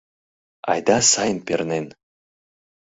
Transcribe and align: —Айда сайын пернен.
—Айда 0.71 0.97
сайын 1.11 1.39
пернен. 1.45 1.85